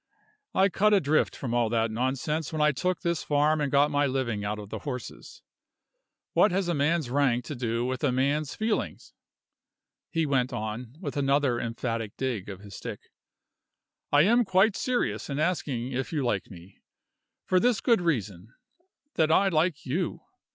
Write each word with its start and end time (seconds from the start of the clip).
I 0.55 0.69
cut 0.69 0.95
adrift 0.95 1.35
from 1.35 1.53
all 1.53 1.69
that 1.69 1.91
nonsense 1.91 2.51
when 2.51 2.59
I 2.59 2.71
took 2.71 3.01
this 3.01 3.21
farm 3.21 3.61
and 3.61 3.71
got 3.71 3.91
my 3.91 4.07
living 4.07 4.43
out 4.43 4.57
of 4.57 4.69
the 4.69 4.79
horses. 4.79 5.43
What 6.33 6.51
has 6.51 6.67
a 6.67 6.73
man's 6.73 7.11
rank 7.11 7.45
to 7.45 7.55
do 7.55 7.85
with 7.85 8.03
a 8.03 8.11
man's 8.11 8.55
feelings?" 8.55 9.13
he 10.09 10.25
went 10.25 10.51
on, 10.53 10.95
with 10.99 11.17
another 11.17 11.59
emphatic 11.59 12.17
dig 12.17 12.49
of 12.49 12.61
his 12.61 12.75
stick. 12.75 13.11
"I 14.11 14.23
am 14.23 14.43
quite 14.43 14.75
serious 14.75 15.29
in 15.29 15.37
asking 15.37 15.91
if 15.91 16.11
you 16.11 16.25
like 16.25 16.49
me 16.49 16.81
for 17.45 17.59
this 17.59 17.79
good 17.79 18.01
reason, 18.01 18.55
that 19.13 19.31
I 19.31 19.49
like 19.49 19.85
you. 19.85 20.21